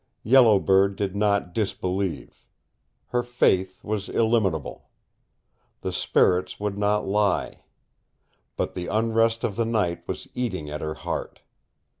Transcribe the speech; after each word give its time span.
Yellow 0.23 0.57
Bird 0.57 0.95
did 0.95 1.15
not 1.15 1.53
disbelieve. 1.53 2.47
Her 3.09 3.21
faith 3.21 3.83
was 3.83 4.09
illimitable. 4.09 4.89
The 5.81 5.91
spirits 5.93 6.59
would 6.59 6.75
not 6.75 7.07
lie. 7.07 7.65
But 8.57 8.73
the 8.73 8.87
unrest 8.87 9.43
of 9.43 9.57
the 9.57 9.65
night 9.65 10.07
was 10.07 10.27
eating 10.33 10.71
at 10.71 10.81
her 10.81 10.95
heart. 10.95 11.41